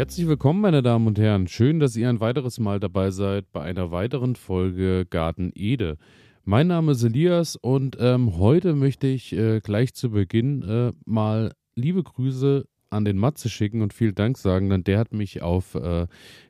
[0.00, 1.46] Herzlich willkommen, meine Damen und Herren.
[1.46, 5.98] Schön, dass ihr ein weiteres Mal dabei seid bei einer weiteren Folge Garten Ede.
[6.42, 11.52] Mein Name ist Elias und ähm, heute möchte ich äh, gleich zu Beginn äh, mal
[11.74, 15.74] liebe Grüße an den Matze schicken und vielen Dank sagen, denn der hat mich auf
[15.74, 16.06] äh,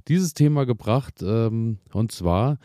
[0.06, 1.20] dieses Thema gebracht.
[1.20, 2.56] Ähm, und zwar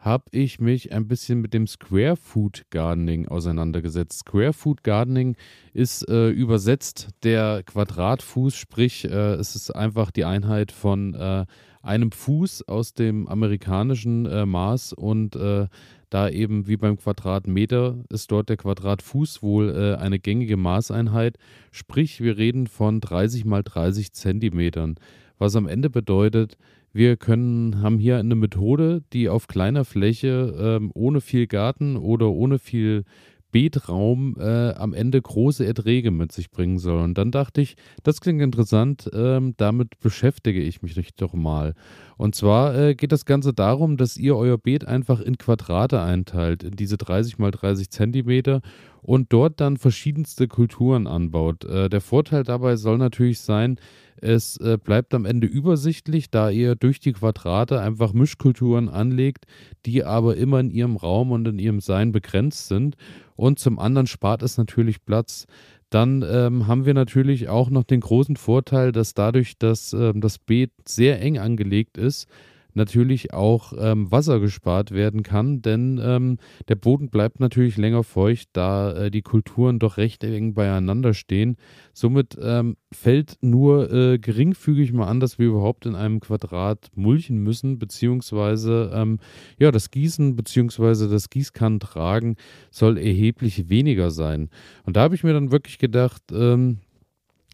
[0.00, 4.20] habe ich mich ein bisschen mit dem Square Food Gardening auseinandergesetzt.
[4.20, 5.36] Square Food Gardening
[5.74, 11.44] ist äh, übersetzt der Quadratfuß, sprich äh, es ist einfach die Einheit von äh,
[11.82, 15.68] einem Fuß aus dem amerikanischen äh, Maß und äh,
[16.08, 21.36] da eben wie beim Quadratmeter ist dort der Quadratfuß wohl äh, eine gängige Maßeinheit.
[21.70, 24.96] Sprich, wir reden von 30 mal 30 Zentimetern,
[25.38, 26.56] was am Ende bedeutet,
[26.92, 32.30] wir können, haben hier eine Methode, die auf kleiner Fläche ähm, ohne viel Garten oder
[32.30, 33.04] ohne viel
[33.52, 37.02] Beetraum äh, am Ende große Erträge mit sich bringen soll.
[37.02, 41.74] Und dann dachte ich, das klingt interessant, ähm, damit beschäftige ich mich doch mal.
[42.16, 46.62] Und zwar äh, geht das Ganze darum, dass ihr euer Beet einfach in Quadrate einteilt,
[46.62, 48.60] in diese 30 mal 30 Zentimeter
[49.02, 51.64] und dort dann verschiedenste Kulturen anbaut.
[51.64, 53.80] Äh, der Vorteil dabei soll natürlich sein,
[54.22, 59.46] es äh, bleibt am Ende übersichtlich, da ihr durch die Quadrate einfach Mischkulturen anlegt,
[59.86, 62.96] die aber immer in ihrem Raum und in ihrem Sein begrenzt sind.
[63.36, 65.46] Und zum anderen spart es natürlich Platz.
[65.90, 70.38] Dann ähm, haben wir natürlich auch noch den großen Vorteil, dass dadurch, dass ähm, das
[70.38, 72.28] Beet sehr eng angelegt ist,
[72.74, 76.38] natürlich auch ähm, Wasser gespart werden kann, denn ähm,
[76.68, 81.56] der Boden bleibt natürlich länger feucht, da äh, die Kulturen doch recht eng beieinander stehen.
[81.92, 87.38] Somit ähm, fällt nur äh, geringfügig mal an, dass wir überhaupt in einem Quadrat mulchen
[87.42, 89.18] müssen, beziehungsweise ähm,
[89.58, 92.36] ja, das Gießen beziehungsweise das Gießkannentragen
[92.70, 94.50] soll erheblich weniger sein.
[94.84, 96.78] Und da habe ich mir dann wirklich gedacht, ähm,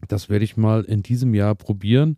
[0.07, 2.17] das werde ich mal in diesem Jahr probieren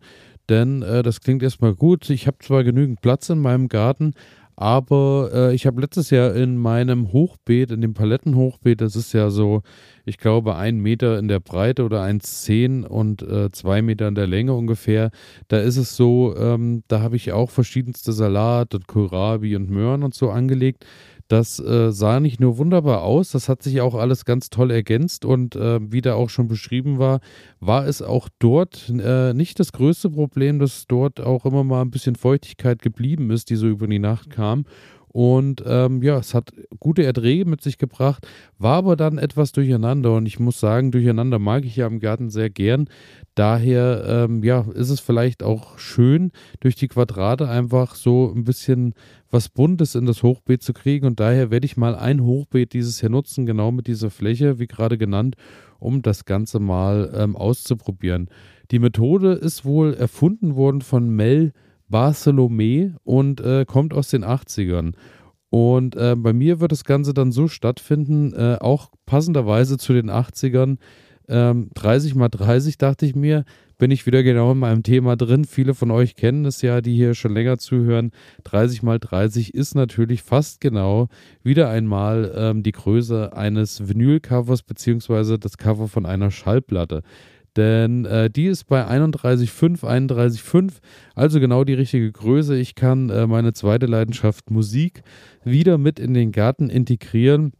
[0.50, 2.10] denn äh, das klingt erstmal gut.
[2.10, 4.14] Ich habe zwar genügend Platz in meinem Garten,
[4.60, 9.30] aber äh, ich habe letztes Jahr in meinem Hochbeet, in dem Palettenhochbeet, das ist ja
[9.30, 9.62] so,
[10.04, 14.26] ich glaube, ein Meter in der Breite oder 1,10 und äh, zwei Meter in der
[14.26, 15.12] Länge ungefähr.
[15.48, 20.02] Da ist es so, ähm, da habe ich auch verschiedenste Salat und Kohlrabi und Möhren
[20.02, 20.84] und so angelegt.
[21.30, 25.24] Das äh, sah nicht nur wunderbar aus, das hat sich auch alles ganz toll ergänzt
[25.24, 27.20] und äh, wie da auch schon beschrieben war,
[27.60, 31.92] war es auch dort äh, nicht das größte Problem, dass dort auch immer mal ein
[31.92, 34.64] bisschen Feuchtigkeit geblieben ist, die so über die Nacht kam.
[35.12, 38.28] Und ähm, ja, es hat gute Erträge mit sich gebracht,
[38.58, 40.14] war aber dann etwas durcheinander.
[40.14, 42.88] Und ich muss sagen, durcheinander mag ich ja im Garten sehr gern.
[43.34, 48.94] Daher ähm, ja, ist es vielleicht auch schön, durch die Quadrate einfach so ein bisschen
[49.30, 51.06] was Buntes in das Hochbeet zu kriegen.
[51.06, 54.68] Und daher werde ich mal ein Hochbeet dieses Jahr nutzen, genau mit dieser Fläche, wie
[54.68, 55.34] gerade genannt,
[55.80, 58.28] um das Ganze mal ähm, auszuprobieren.
[58.70, 61.52] Die Methode ist wohl erfunden worden von Mel
[61.90, 64.92] Bartholomä und äh, kommt aus den 80ern.
[65.50, 70.08] Und äh, bei mir wird das Ganze dann so stattfinden, äh, auch passenderweise zu den
[70.08, 70.78] 80ern.
[71.28, 73.44] Ähm, 30 mal 30 dachte ich mir,
[73.78, 75.44] bin ich wieder genau in meinem Thema drin.
[75.44, 78.12] Viele von euch kennen es ja, die hier schon länger zuhören.
[78.44, 81.08] 30 mal 30 ist natürlich fast genau
[81.42, 87.02] wieder einmal ähm, die Größe eines Vinylcovers beziehungsweise das Cover von einer Schallplatte.
[87.56, 90.74] Denn äh, die ist bei 31,5, 31,5,
[91.14, 92.56] also genau die richtige Größe.
[92.56, 95.02] Ich kann äh, meine zweite Leidenschaft Musik
[95.44, 97.52] wieder mit in den Garten integrieren.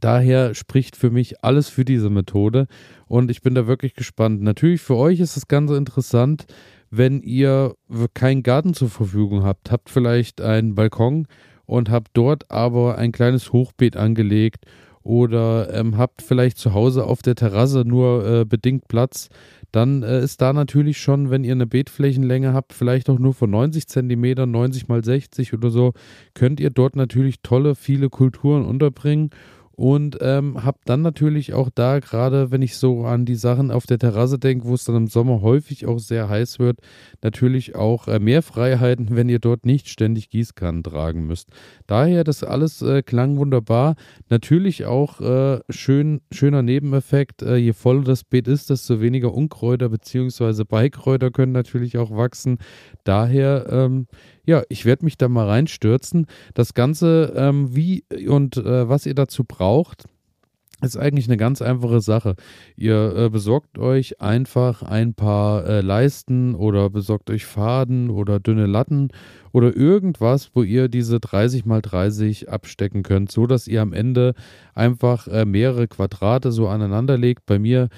[0.00, 2.66] Daher spricht für mich alles für diese Methode
[3.06, 4.42] und ich bin da wirklich gespannt.
[4.42, 6.46] Natürlich für euch ist das Ganze interessant,
[6.90, 7.74] wenn ihr
[8.12, 11.26] keinen Garten zur Verfügung habt, habt vielleicht einen Balkon
[11.64, 14.64] und habt dort aber ein kleines Hochbeet angelegt
[15.04, 19.28] oder ähm, habt vielleicht zu Hause auf der Terrasse nur äh, bedingt Platz,
[19.70, 23.50] dann äh, ist da natürlich schon, wenn ihr eine Beetflächenlänge habt, vielleicht auch nur von
[23.50, 25.92] 90 cm, 90 mal 60 oder so,
[26.32, 29.30] könnt ihr dort natürlich tolle, viele Kulturen unterbringen
[29.76, 33.86] und ähm, habe dann natürlich auch da, gerade wenn ich so an die Sachen auf
[33.86, 36.78] der Terrasse denke, wo es dann im Sommer häufig auch sehr heiß wird,
[37.22, 41.48] natürlich auch äh, mehr Freiheiten, wenn ihr dort nicht ständig Gießkannen tragen müsst.
[41.86, 43.96] Daher, das alles äh, klang wunderbar.
[44.28, 49.88] Natürlich auch äh, schön, schöner Nebeneffekt, äh, je voller das Beet ist, desto weniger Unkräuter
[49.88, 50.64] bzw.
[50.64, 52.58] Beikräuter können natürlich auch wachsen.
[53.02, 54.06] Daher, ähm,
[54.46, 56.26] ja, ich werde mich da mal reinstürzen.
[56.52, 59.63] Das Ganze, ähm, wie und äh, was ihr dazu braucht,
[60.84, 62.36] ist eigentlich eine ganz einfache Sache.
[62.76, 68.66] Ihr äh, besorgt euch einfach ein paar äh, Leisten oder besorgt euch Faden oder dünne
[68.66, 69.08] Latten
[69.52, 74.34] oder irgendwas, wo ihr diese 30 mal 30 abstecken könnt, so dass ihr am Ende
[74.74, 77.46] einfach äh, mehrere Quadrate so aneinander legt.
[77.46, 77.88] Bei mir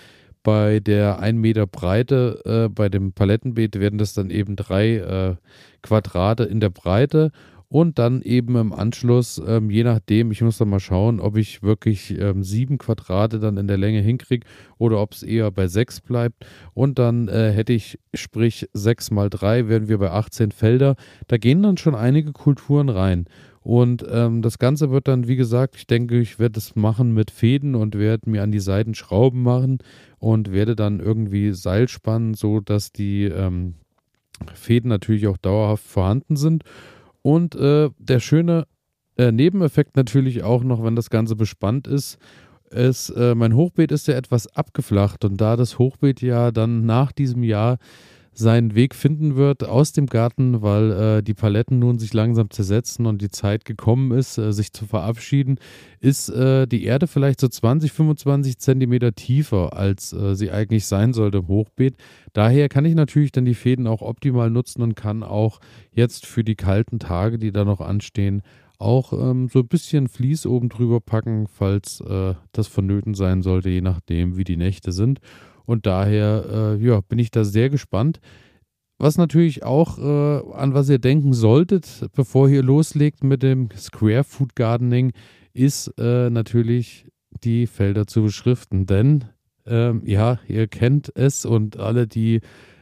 [0.43, 5.35] bei der 1 Meter Breite, äh, bei dem Palettenbeet werden das dann eben drei äh,
[5.83, 7.33] Quadrate in der Breite
[7.69, 11.63] und dann eben im Anschluss, ähm, je nachdem, ich muss dann mal schauen, ob ich
[11.63, 14.47] wirklich ähm, sieben Quadrate dann in der Länge hinkriege
[14.79, 16.47] oder ob es eher bei sechs bleibt.
[16.75, 20.95] Und dann äh, hätte ich, sprich sechs mal drei, wären wir bei 18 Felder.
[21.27, 23.27] Da gehen dann schon einige Kulturen rein.
[23.63, 27.33] Und ähm, das Ganze wird dann, wie gesagt, ich denke, ich werde es machen mit
[27.33, 29.79] Fäden und werde mir an die Seiten Schrauben machen
[30.21, 33.75] und werde dann irgendwie Seil spannen, so dass die ähm,
[34.55, 36.62] Fäden natürlich auch dauerhaft vorhanden sind.
[37.26, 38.69] Und äh, der schöne
[39.19, 42.19] äh, Nebeneffekt natürlich auch noch, wenn das Ganze bespannt ist,
[42.70, 47.11] ist, äh, mein Hochbeet ist ja etwas abgeflacht und da das Hochbeet ja dann nach
[47.11, 47.78] diesem Jahr
[48.38, 53.06] seinen Weg finden wird aus dem Garten, weil äh, die Paletten nun sich langsam zersetzen
[53.06, 55.59] und die Zeit gekommen ist, äh, sich zu verabschieden,
[56.00, 61.12] ist äh, die Erde vielleicht so 20, 25 Zentimeter tiefer, als äh, sie eigentlich sein
[61.12, 61.97] sollte im Hochbeet.
[62.33, 65.61] Daher kann ich natürlich dann die Fäden auch optimal nutzen und kann auch
[65.91, 68.43] jetzt für die kalten Tage, die da noch anstehen,
[68.79, 73.71] auch ähm, so ein bisschen Vlies oben drüber packen, falls äh, das vonnöten sein sollte,
[73.71, 75.21] je nachdem, wie die Nächte sind.
[75.67, 78.21] Und daher äh, ja, bin ich da sehr gespannt.
[78.99, 84.25] Was natürlich auch, äh, an was ihr denken solltet, bevor ihr loslegt mit dem Square
[84.25, 85.13] Food Gardening,
[85.53, 87.07] ist äh, natürlich
[87.45, 88.87] die Felder zu beschriften.
[88.87, 89.25] Denn
[89.67, 92.41] ähm, ja, ihr kennt es und alle, die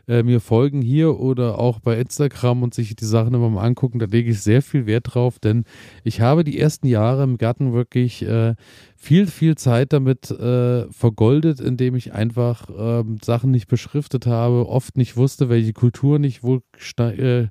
[0.08, 3.98] äh, mir folgen hier oder auch bei Instagram und sich die Sachen immer mal angucken,
[3.98, 5.64] da lege ich sehr viel Wert drauf, denn
[6.02, 8.54] ich habe die ersten Jahre im Garten wirklich äh,
[8.96, 14.96] viel, viel Zeit damit äh, vergoldet, indem ich einfach ähm, Sachen nicht beschriftet habe, oft
[14.96, 16.62] nicht wusste, welche Kulturen ich wohl
[16.98, 17.46] äh,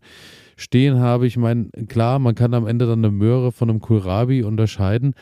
[0.55, 1.27] stehen habe.
[1.27, 5.13] Ich meine, klar, man kann am Ende dann eine Möhre von einem Kohlrabi unterscheiden,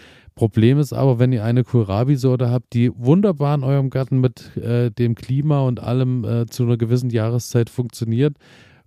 [0.42, 4.90] Problem ist aber, wenn ihr eine Kohlrabi-Sorte habt, die wunderbar in eurem Garten mit äh,
[4.90, 8.38] dem Klima und allem äh, zu einer gewissen Jahreszeit funktioniert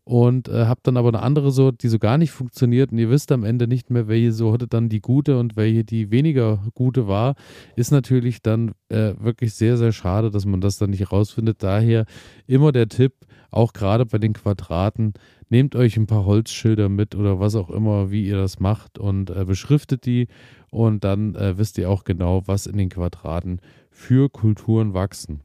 [0.02, 3.08] und äh, habt dann aber eine andere Sorte, die so gar nicht funktioniert und ihr
[3.08, 7.06] wisst am Ende nicht mehr, welche Sorte dann die gute und welche die weniger gute
[7.06, 7.36] war,
[7.76, 11.62] ist natürlich dann äh, wirklich sehr, sehr schade, dass man das dann nicht rausfindet.
[11.62, 12.04] Daher
[12.48, 13.12] immer der Tipp,
[13.52, 15.14] auch gerade bei den Quadraten,
[15.48, 19.30] nehmt euch ein paar Holzschilder mit oder was auch immer, wie ihr das macht und
[19.30, 20.26] äh, beschriftet die
[20.74, 23.60] und dann äh, wisst ihr auch genau, was in den Quadraten
[23.90, 25.40] für Kulturen wachsen.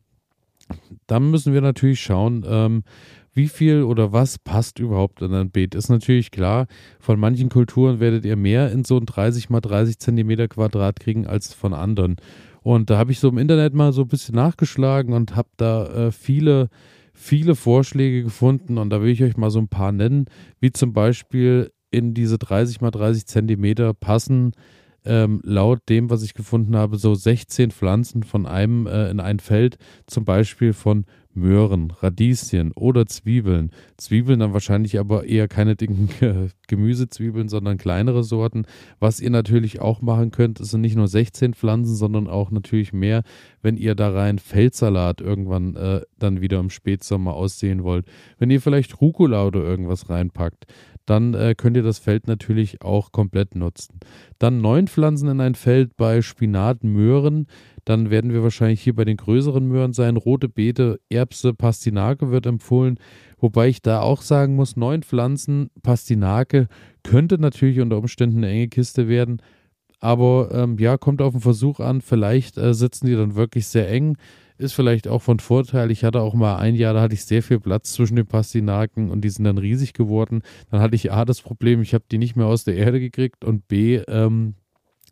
[1.08, 2.84] Dann müssen wir natürlich schauen, ähm,
[3.34, 5.76] wie viel oder was passt überhaupt in ein Beet.
[5.76, 6.66] Ist natürlich klar,
[7.00, 11.28] von manchen Kulturen werdet ihr mehr in so ein 30 mal 30 Zentimeter Quadrat kriegen
[11.28, 12.18] als von anderen.
[12.62, 15.86] Und da habe ich so im Internet mal so ein bisschen nachgeschlagen und habe da
[16.08, 16.70] äh, viele,
[17.14, 18.78] viele Vorschläge gefunden.
[18.78, 20.26] Und da will ich euch mal so ein paar nennen,
[20.60, 24.54] wie zum Beispiel in diese 30 mal 30 Zentimeter passen
[25.06, 29.40] ähm, laut dem, was ich gefunden habe, so 16 Pflanzen von einem äh, in ein
[29.40, 31.06] Feld, zum Beispiel von
[31.40, 33.72] Möhren, Radieschen oder Zwiebeln.
[33.98, 36.10] Zwiebeln dann wahrscheinlich aber eher keine dicken
[36.68, 38.66] Gemüsezwiebeln, sondern kleinere Sorten.
[39.00, 43.24] Was ihr natürlich auch machen könnt, sind nicht nur 16 Pflanzen, sondern auch natürlich mehr,
[43.62, 48.06] wenn ihr da rein Feldsalat irgendwann äh, dann wieder im Spätsommer aussehen wollt.
[48.38, 50.66] Wenn ihr vielleicht Rucola oder irgendwas reinpackt,
[51.10, 54.00] dann äh, könnt ihr das Feld natürlich auch komplett nutzen.
[54.38, 57.48] Dann neun Pflanzen in ein Feld bei Spinat, Möhren.
[57.84, 60.18] Dann werden wir wahrscheinlich hier bei den größeren Möhren sein.
[60.18, 63.00] Rote Beete, Erbse, Pastinake wird empfohlen.
[63.40, 66.68] Wobei ich da auch sagen muss, neun Pflanzen, Pastinake
[67.04, 69.42] könnte natürlich unter Umständen eine enge Kiste werden.
[70.00, 72.02] Aber ähm, ja, kommt auf den Versuch an.
[72.02, 74.16] Vielleicht äh, sitzen die dann wirklich sehr eng
[74.60, 75.90] ist vielleicht auch von Vorteil.
[75.92, 79.10] Ich hatte auch mal ein Jahr, da hatte ich sehr viel Platz zwischen den Pastinaken
[79.10, 80.42] und die sind dann riesig geworden.
[80.70, 83.46] Dann hatte ich A das Problem, ich habe die nicht mehr aus der Erde gekriegt
[83.46, 84.56] und B ähm,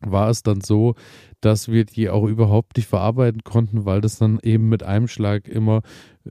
[0.06, 0.96] war es dann so,
[1.42, 5.48] dass wir die auch überhaupt nicht verarbeiten konnten, weil das dann eben mit einem Schlag
[5.48, 5.82] immer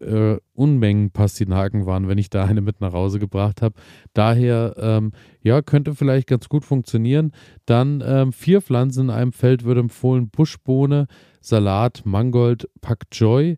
[0.01, 3.75] äh, Unmengen Pastinaken waren, wenn ich da eine mit nach Hause gebracht habe.
[4.15, 7.33] Daher, ähm, ja, könnte vielleicht ganz gut funktionieren.
[7.67, 11.07] Dann ähm, vier Pflanzen in einem Feld wird empfohlen: Buschbohne,
[11.41, 13.57] Salat, Mangold, Pak Joy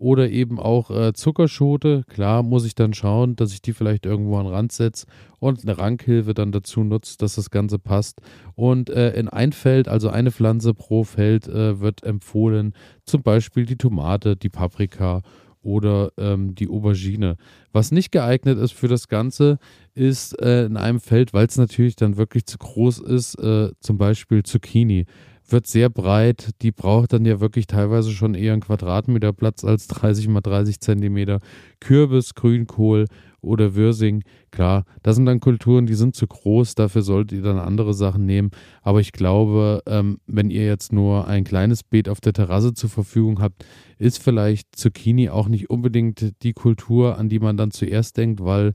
[0.00, 2.04] oder eben auch äh, Zuckerschote.
[2.08, 5.06] Klar muss ich dann schauen, dass ich die vielleicht irgendwo an den Rand setze
[5.38, 8.20] und eine Rankhilfe dann dazu nutzt, dass das Ganze passt.
[8.54, 12.72] Und äh, in ein Feld, also eine Pflanze pro Feld, äh, wird empfohlen,
[13.04, 15.20] zum Beispiel die Tomate, die Paprika
[15.62, 17.36] oder ähm, die Aubergine.
[17.70, 19.58] Was nicht geeignet ist für das Ganze,
[19.94, 23.98] ist äh, in einem Feld, weil es natürlich dann wirklich zu groß ist, äh, zum
[23.98, 25.04] Beispiel Zucchini
[25.52, 26.50] wird sehr breit.
[26.62, 30.80] Die braucht dann ja wirklich teilweise schon eher einen Quadratmeter Platz als 30 mal 30
[30.80, 31.40] Zentimeter.
[31.80, 33.06] Kürbis, Grünkohl
[33.40, 34.22] oder Würsing.
[34.50, 38.26] Klar, das sind dann Kulturen, die sind zu groß, dafür solltet ihr dann andere Sachen
[38.26, 38.50] nehmen.
[38.82, 42.90] Aber ich glaube, ähm, wenn ihr jetzt nur ein kleines Beet auf der Terrasse zur
[42.90, 43.64] Verfügung habt,
[43.98, 48.72] ist vielleicht Zucchini auch nicht unbedingt die Kultur, an die man dann zuerst denkt, weil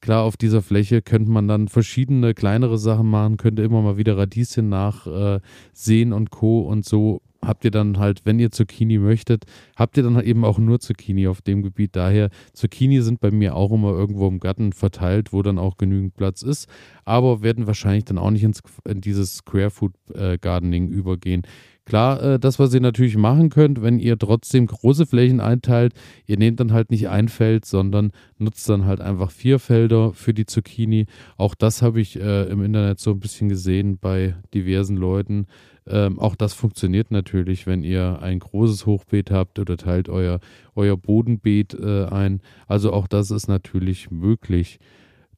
[0.00, 4.16] klar, auf dieser Fläche könnte man dann verschiedene kleinere Sachen machen, könnte immer mal wieder
[4.16, 6.60] Radieschen nachsehen äh, und Co.
[6.60, 9.44] und so habt ihr dann halt, wenn ihr Zucchini möchtet,
[9.76, 11.94] habt ihr dann halt eben auch nur Zucchini auf dem Gebiet.
[11.94, 16.16] Daher, Zucchini sind bei mir auch immer irgendwo im Garten verteilt, wo dann auch genügend
[16.16, 16.68] Platz ist,
[17.04, 21.42] aber werden wahrscheinlich dann auch nicht ins, in dieses Square Food äh, Gardening übergehen.
[21.88, 25.94] Klar, äh, das, was ihr natürlich machen könnt, wenn ihr trotzdem große Flächen einteilt,
[26.26, 30.34] ihr nehmt dann halt nicht ein Feld, sondern nutzt dann halt einfach vier Felder für
[30.34, 31.06] die Zucchini.
[31.38, 35.46] Auch das habe ich äh, im Internet so ein bisschen gesehen bei diversen Leuten.
[35.86, 40.40] Ähm, auch das funktioniert natürlich, wenn ihr ein großes Hochbeet habt oder teilt euer,
[40.74, 42.42] euer Bodenbeet äh, ein.
[42.66, 44.78] Also auch das ist natürlich möglich.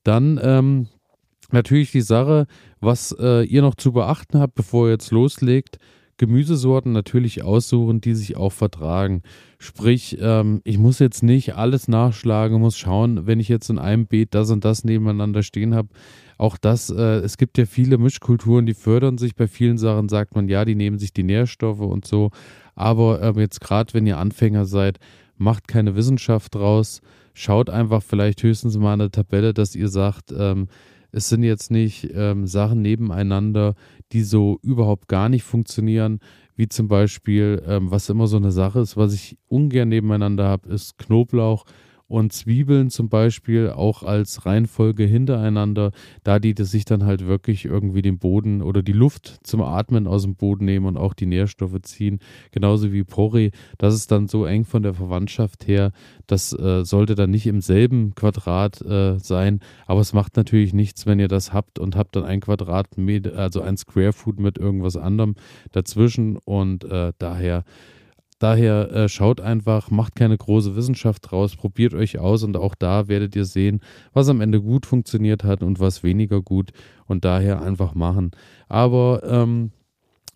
[0.03, 0.89] Dann ähm,
[1.53, 2.49] natürlich die Sache,
[2.81, 5.79] was äh, ihr noch zu beachten habt, bevor ihr jetzt loslegt.
[6.21, 9.23] Gemüsesorten natürlich aussuchen, die sich auch vertragen.
[9.59, 14.07] Sprich, ähm, ich muss jetzt nicht alles nachschlagen, muss schauen, wenn ich jetzt in einem
[14.07, 15.89] Beet das und das nebeneinander stehen habe,
[16.37, 19.35] auch das, äh, es gibt ja viele Mischkulturen, die fördern sich.
[19.35, 22.33] Bei vielen Sachen sagt man, ja, die nehmen sich die Nährstoffe und so.
[22.75, 24.99] Aber äh, jetzt gerade, wenn ihr Anfänger seid,
[25.39, 27.01] macht keine Wissenschaft draus.
[27.33, 30.69] Schaut einfach vielleicht höchstens mal eine Tabelle, dass ihr sagt, ähm,
[31.13, 33.75] es sind jetzt nicht ähm, Sachen nebeneinander,
[34.13, 36.21] die so überhaupt gar nicht funktionieren,
[36.57, 40.69] wie zum Beispiel, ähm, was immer so eine Sache ist, was ich ungern nebeneinander habe,
[40.69, 41.65] ist Knoblauch
[42.11, 45.93] und Zwiebeln zum Beispiel auch als Reihenfolge hintereinander,
[46.25, 50.09] da die das sich dann halt wirklich irgendwie den Boden oder die Luft zum Atmen
[50.09, 52.19] aus dem Boden nehmen und auch die Nährstoffe ziehen,
[52.51, 53.51] genauso wie Porree.
[53.79, 55.93] Das ist dann so eng von der Verwandtschaft her,
[56.27, 61.07] das äh, sollte dann nicht im selben Quadrat äh, sein, aber es macht natürlich nichts,
[61.07, 64.97] wenn ihr das habt und habt dann ein Quadratmeter, also ein Square Foot mit irgendwas
[64.97, 65.37] anderem
[65.71, 66.37] dazwischen.
[66.39, 67.65] Und äh, daher
[68.41, 73.07] Daher äh, schaut einfach, macht keine große Wissenschaft draus, probiert euch aus und auch da
[73.07, 73.81] werdet ihr sehen,
[74.15, 76.71] was am Ende gut funktioniert hat und was weniger gut
[77.07, 78.31] und daher einfach machen.
[78.67, 79.73] Aber ähm,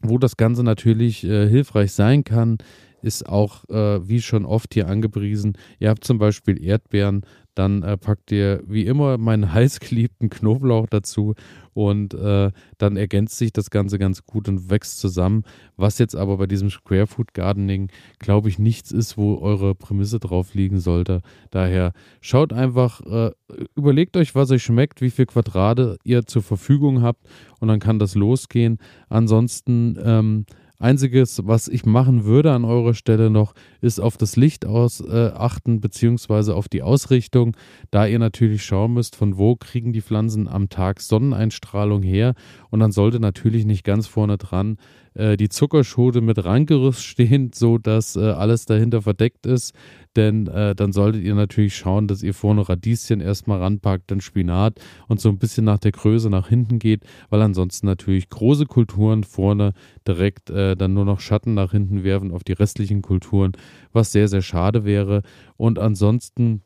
[0.02, 2.58] wo das Ganze natürlich äh, hilfreich sein kann,
[3.00, 7.96] ist auch, äh, wie schon oft hier angepriesen, ihr habt zum Beispiel Erdbeeren, dann äh,
[7.96, 11.34] packt ihr wie immer meinen heißgeliebten Knoblauch dazu
[11.72, 15.42] und äh, dann ergänzt sich das Ganze ganz gut und wächst zusammen.
[15.76, 20.20] Was jetzt aber bei diesem Square Food Gardening, glaube ich, nichts ist, wo eure Prämisse
[20.20, 21.20] drauf liegen sollte.
[21.50, 23.32] Daher schaut einfach, äh,
[23.74, 27.26] überlegt euch, was euch schmeckt, wie viel Quadrate ihr zur Verfügung habt
[27.60, 28.78] und dann kann das losgehen.
[29.08, 30.46] Ansonsten ähm,
[30.78, 35.30] Einziges, was ich machen würde an eurer Stelle noch, ist auf das Licht aus, äh,
[35.34, 37.56] achten, beziehungsweise auf die Ausrichtung,
[37.90, 42.34] da ihr natürlich schauen müsst, von wo kriegen die Pflanzen am Tag Sonneneinstrahlung her.
[42.70, 44.78] Und dann sollte natürlich nicht ganz vorne dran
[45.14, 49.74] äh, die Zuckerschote mit Rangerüst stehen, so dass äh, alles dahinter verdeckt ist.
[50.16, 54.78] Denn äh, dann solltet ihr natürlich schauen, dass ihr vorne Radieschen erstmal ranpackt, dann Spinat
[55.08, 59.24] und so ein bisschen nach der Größe nach hinten geht, weil ansonsten natürlich große Kulturen
[59.24, 59.72] vorne
[60.06, 63.52] direkt äh, dann nur noch Schatten nach hinten werfen auf die restlichen Kulturen,
[63.92, 65.22] was sehr, sehr schade wäre.
[65.56, 66.62] Und ansonsten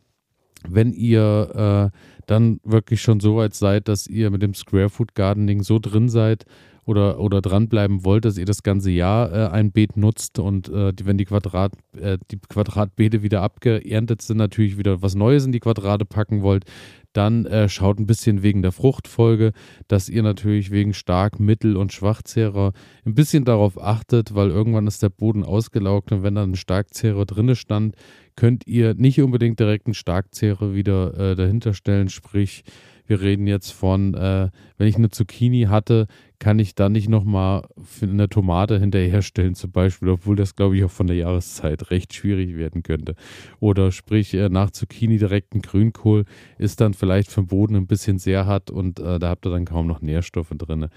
[0.68, 5.14] wenn ihr äh, dann wirklich schon so weit seid, dass ihr mit dem Square Food
[5.14, 6.44] Gardening so drin seid
[6.88, 10.90] oder, oder dranbleiben wollt, dass ihr das ganze Jahr äh, ein Beet nutzt und äh,
[10.94, 15.52] die, wenn die, Quadrat, äh, die Quadratbeete wieder abgeerntet sind, natürlich wieder was Neues in
[15.52, 16.64] die Quadrate packen wollt,
[17.12, 19.52] dann äh, schaut ein bisschen wegen der Fruchtfolge,
[19.86, 22.72] dass ihr natürlich wegen Stark-, Mittel- und Schwachzehrer
[23.04, 27.26] ein bisschen darauf achtet, weil irgendwann ist der Boden ausgelaugt und wenn dann ein Starkzehrer
[27.26, 27.96] drinne stand,
[28.34, 32.64] könnt ihr nicht unbedingt direkt einen Starkzehrer wieder äh, dahinter stellen, sprich
[33.08, 36.06] wir reden jetzt von, äh, wenn ich eine Zucchini hatte,
[36.38, 37.66] kann ich da nicht nochmal
[38.00, 42.56] eine Tomate hinterherstellen zum Beispiel, obwohl das, glaube ich, auch von der Jahreszeit recht schwierig
[42.56, 43.16] werden könnte.
[43.58, 46.26] Oder sprich, äh, nach Zucchini direkt ein Grünkohl
[46.58, 49.64] ist dann vielleicht vom Boden ein bisschen sehr hart und äh, da habt ihr dann
[49.64, 50.88] kaum noch Nährstoffe drin.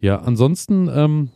[0.00, 1.30] Ja, ansonsten ähm,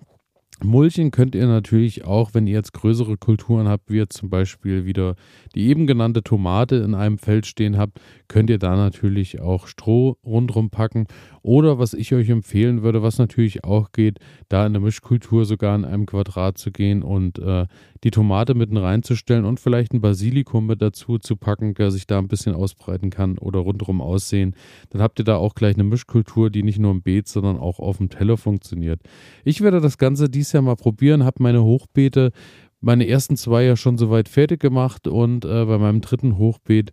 [0.62, 4.84] Mulchen könnt ihr natürlich auch, wenn ihr jetzt größere Kulturen habt, wie jetzt zum Beispiel
[4.84, 5.14] wieder
[5.54, 10.16] die eben genannte Tomate in einem Feld stehen habt, könnt ihr da natürlich auch Stroh
[10.24, 11.06] rundherum packen.
[11.42, 14.18] Oder was ich euch empfehlen würde, was natürlich auch geht,
[14.48, 17.66] da in der Mischkultur sogar in einem Quadrat zu gehen und äh,
[18.04, 22.18] die Tomate mitten reinzustellen und vielleicht ein Basilikum mit dazu zu packen, der sich da
[22.18, 24.54] ein bisschen ausbreiten kann oder rundherum aussehen.
[24.90, 27.78] Dann habt ihr da auch gleich eine Mischkultur, die nicht nur im Beet, sondern auch
[27.78, 29.00] auf dem Teller funktioniert.
[29.44, 32.32] Ich werde das Ganze dieses Jahr mal probieren, habe meine Hochbeete
[32.80, 36.92] meine ersten zwei ja schon soweit fertig gemacht und äh, bei meinem dritten Hochbeet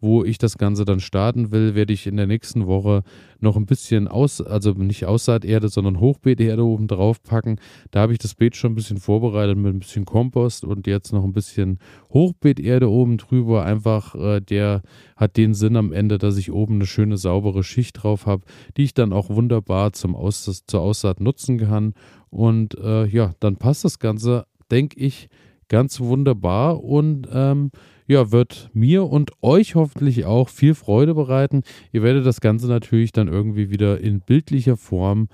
[0.00, 3.02] wo ich das Ganze dann starten will, werde ich in der nächsten Woche
[3.40, 7.56] noch ein bisschen aus, also nicht Aussaaterde, sondern Hochbeeterde oben drauf packen.
[7.90, 11.12] Da habe ich das Beet schon ein bisschen vorbereitet mit ein bisschen Kompost und jetzt
[11.12, 11.78] noch ein bisschen
[12.10, 13.64] Hochbeeterde oben drüber.
[13.64, 14.82] Einfach, äh, der
[15.16, 18.44] hat den Sinn am Ende, dass ich oben eine schöne saubere Schicht drauf habe,
[18.76, 21.94] die ich dann auch wunderbar zum Aus, zur Aussaat nutzen kann.
[22.30, 25.28] Und äh, ja, dann passt das Ganze, denke ich,
[25.68, 27.70] ganz wunderbar und ähm,
[28.08, 31.62] ja, wird mir und euch hoffentlich auch viel Freude bereiten.
[31.92, 35.28] Ihr werdet das Ganze natürlich dann irgendwie wieder in bildlicher Form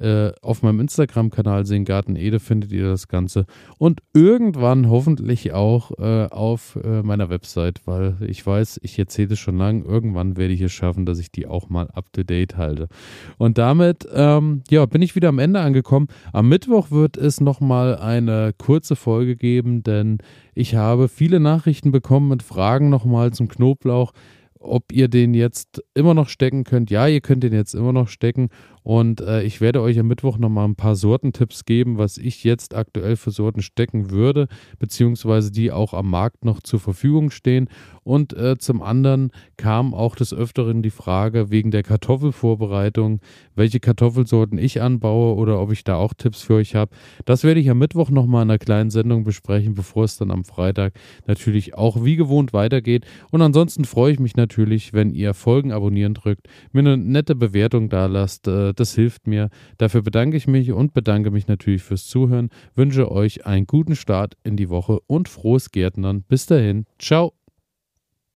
[0.00, 3.46] äh, auf meinem Instagram-Kanal sehen, Garten Ede, findet ihr das Ganze.
[3.78, 9.38] Und irgendwann hoffentlich auch äh, auf äh, meiner Website, weil ich weiß, ich erzähle es
[9.38, 12.88] schon lange, irgendwann werde ich es schaffen, dass ich die auch mal up-to-date halte.
[13.38, 16.08] Und damit, ähm, ja, bin ich wieder am Ende angekommen.
[16.32, 20.18] Am Mittwoch wird es nochmal eine kurze Folge geben, denn
[20.54, 24.12] ich habe viele Nachrichten bekommen mit Fragen nochmal zum Knoblauch
[24.60, 26.90] ob ihr den jetzt immer noch stecken könnt.
[26.90, 28.50] Ja, ihr könnt den jetzt immer noch stecken.
[28.82, 32.74] Und äh, ich werde euch am Mittwoch nochmal ein paar Sortentipps geben, was ich jetzt
[32.74, 37.68] aktuell für Sorten stecken würde, beziehungsweise die auch am Markt noch zur Verfügung stehen.
[38.02, 43.20] Und äh, zum anderen kam auch des Öfteren die Frage wegen der Kartoffelvorbereitung,
[43.54, 46.92] welche Kartoffelsorten ich anbaue oder ob ich da auch Tipps für euch habe.
[47.24, 50.44] Das werde ich am Mittwoch nochmal in einer kleinen Sendung besprechen, bevor es dann am
[50.44, 50.94] Freitag
[51.26, 53.04] natürlich auch wie gewohnt weitergeht.
[53.30, 57.88] Und ansonsten freue ich mich natürlich, wenn ihr Folgen abonnieren drückt, mir eine nette Bewertung
[57.90, 58.48] da lasst.
[58.48, 59.48] Äh, das hilft mir.
[59.78, 62.50] Dafür bedanke ich mich und bedanke mich natürlich fürs Zuhören.
[62.74, 66.22] Wünsche euch einen guten Start in die Woche und frohes Gärtnern.
[66.22, 66.86] Bis dahin.
[66.98, 67.39] Ciao.